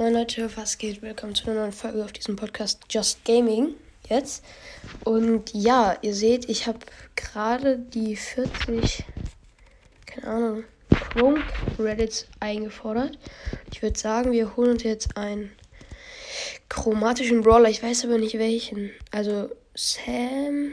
[0.00, 1.02] Moin Leute, was geht?
[1.02, 3.74] Willkommen zu einer neuen Folge auf diesem Podcast Just Gaming
[4.08, 4.42] jetzt.
[5.04, 6.78] Und ja, ihr seht, ich habe
[7.16, 9.04] gerade die 40,
[10.06, 11.42] keine Ahnung, Chrome
[11.78, 13.18] Reddits eingefordert.
[13.70, 15.52] Ich würde sagen, wir holen uns jetzt einen
[16.70, 17.68] chromatischen Brawler.
[17.68, 18.92] Ich weiß aber nicht welchen.
[19.10, 20.72] Also Sam,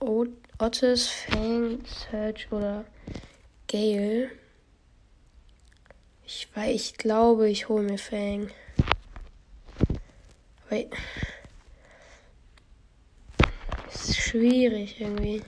[0.00, 1.80] Otis, Fang,
[2.10, 2.86] Search oder
[3.68, 4.30] Gale.
[6.34, 8.50] Ich, weil ich glaube, ich hole mir Fang.
[10.70, 10.80] Aber
[13.92, 15.42] ist schwierig irgendwie.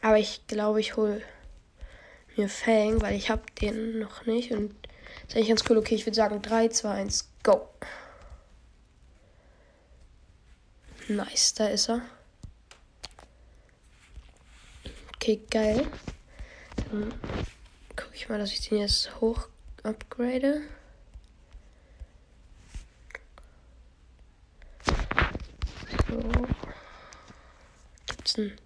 [0.00, 1.20] Aber ich glaube, ich hole
[2.36, 4.50] mir Fang, weil ich habe den noch nicht.
[4.50, 4.74] Und
[5.28, 5.76] ist eigentlich ganz cool.
[5.76, 7.68] Okay, ich würde sagen 3, 2, 1, go.
[11.08, 12.00] Nice, da ist er.
[15.16, 15.86] Okay, geil.
[16.90, 17.59] Dann gucke
[18.20, 19.48] ich mal, dass ich den jetzt hoch
[19.82, 20.60] upgrade.
[26.06, 26.50] So.
[28.06, 28.58] Gibt's einen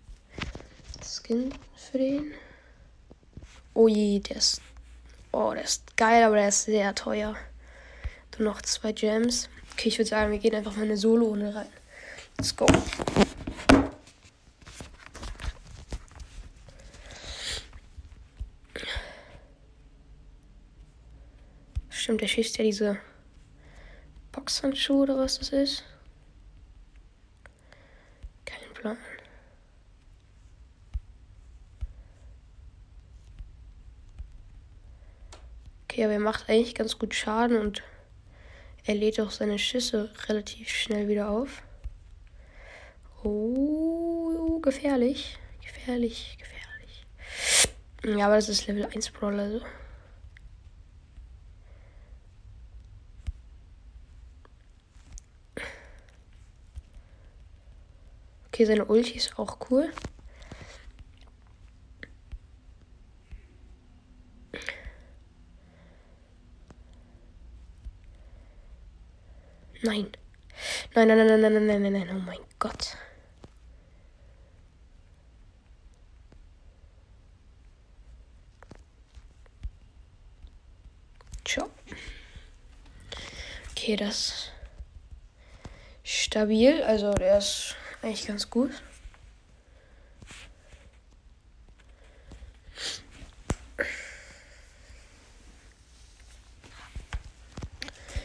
[1.02, 2.33] Skin für den?
[3.74, 4.61] Oh je, der ist.
[5.30, 7.36] Oh, der ist geil, aber der ist sehr teuer.
[8.33, 9.48] Dann noch zwei Gems.
[9.72, 11.68] Okay, ich würde sagen, wir gehen einfach mal eine Solo-Runde rein.
[12.39, 12.66] Let's go.
[22.05, 22.98] Stimmt, der schießt ja diese
[24.30, 25.84] Boxhandschuhe oder was das ist.
[28.44, 28.98] Kein Plan.
[35.84, 37.83] Okay, aber er macht eigentlich ganz gut Schaden und
[38.84, 41.62] er lädt auch seine Schüsse relativ schnell wieder auf.
[43.22, 45.39] Oh, gefährlich.
[45.62, 47.06] Gefährlich, gefährlich.
[48.18, 49.44] Ja, aber das ist Level 1 Brawler.
[49.44, 49.62] Also.
[58.55, 59.92] Okay, seine Ulti ist auch cool.
[69.83, 70.06] Nein.
[70.95, 72.96] Nein, nein, nein, nein, nein, nein, nein, nein, oh mein Gott.
[81.45, 81.68] Ciao.
[83.73, 84.52] Okay, das
[86.05, 86.80] stabil.
[86.84, 88.70] Also der ist eigentlich ganz gut.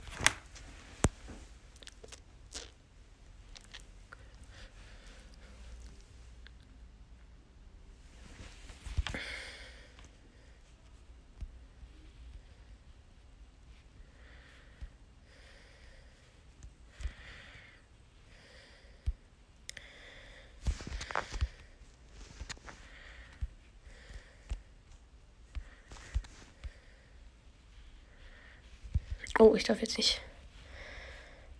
[29.44, 30.22] Oh, ich darf jetzt nicht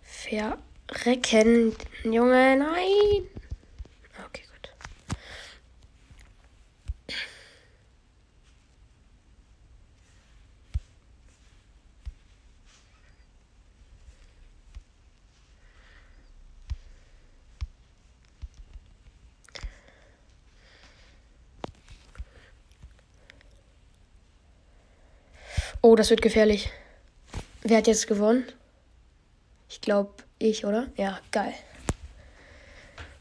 [0.00, 1.76] verrecken.
[2.02, 3.28] Junge, nein.
[4.24, 4.72] Okay, gut.
[25.82, 26.70] Oh, das wird gefährlich.
[27.66, 28.44] Wer hat jetzt gewonnen?
[29.70, 30.88] Ich glaube, ich, oder?
[30.98, 31.54] Ja, geil.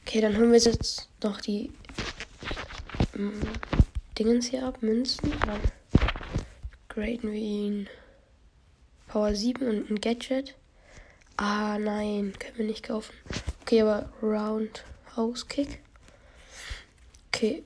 [0.02, 1.72] Okay, dann holen wir jetzt noch die
[3.16, 3.40] ähm,
[4.20, 5.32] Dingens hier ab, Münzen.
[5.46, 5.62] Dann
[6.90, 7.88] graden wir ihn.
[9.08, 10.56] Power 7 und ein Gadget.
[11.38, 13.14] Ah, nein, können wir nicht kaufen.
[13.62, 15.80] Okay, aber Roundhouse Kick.
[17.30, 17.64] Okay.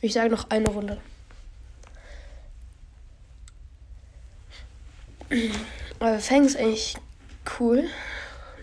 [0.00, 1.00] Ich sage noch eine Runde.
[6.00, 6.96] Aber Fang ist eigentlich
[7.58, 7.88] cool.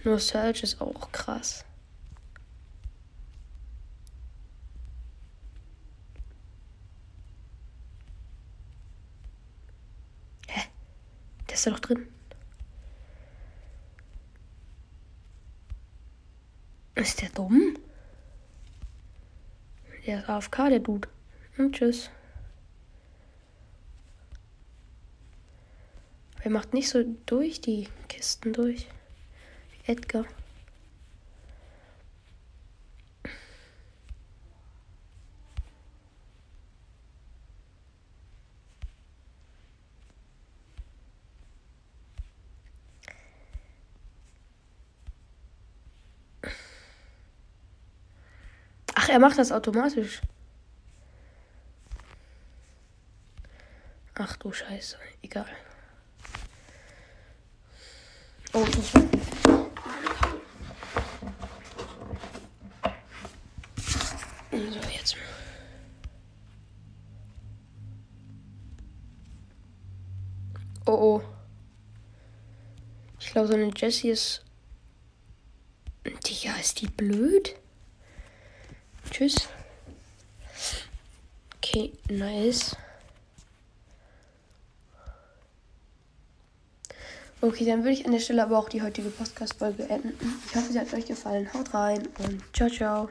[0.03, 1.65] Nur Search ist auch krass.
[10.47, 10.61] Hä?
[11.47, 12.07] Der ist da doch drin.
[16.95, 17.77] Ist der dumm?
[20.05, 21.09] Der ist AFK, der Dude.
[21.57, 22.09] Und tschüss.
[26.45, 28.87] Er macht nicht so durch die Kisten durch.
[29.87, 30.25] Edgar.
[48.93, 50.21] Ach, er macht das automatisch.
[54.13, 55.47] Ach du Scheiße, egal.
[58.57, 58.91] Oh, ich.
[64.49, 65.17] So, jetzt.
[70.85, 71.21] Oh, oh.
[73.19, 74.45] Ich glaube, so eine Jessie ist.
[76.05, 77.57] Digga, ist die blöd?
[79.11, 79.49] Tschüss.
[81.57, 82.77] Okay, nice.
[87.45, 90.17] Okay, dann würde ich an der Stelle aber auch die heutige Podcast-Folge enden.
[90.47, 91.47] Ich hoffe, sie hat euch gefallen.
[91.53, 93.09] Haut rein und ciao, ciao.